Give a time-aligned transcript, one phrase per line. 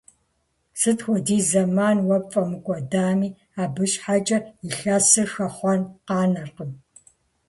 [0.79, 3.29] Сыт хуэдиз зэман уэ пфӀэмыкӀуэдами,
[3.61, 6.71] абы щхьэкӀэ илъэсыр хэхъуэн къанэркъым.